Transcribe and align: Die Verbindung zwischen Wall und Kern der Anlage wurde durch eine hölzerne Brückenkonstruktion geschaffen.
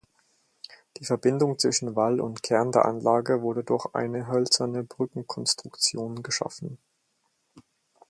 Die 0.97 1.05
Verbindung 1.05 1.59
zwischen 1.59 1.95
Wall 1.95 2.21
und 2.21 2.41
Kern 2.41 2.71
der 2.71 2.85
Anlage 2.85 3.43
wurde 3.43 3.63
durch 3.63 3.85
eine 3.93 4.25
hölzerne 4.25 4.83
Brückenkonstruktion 4.83 6.23
geschaffen. 6.23 6.79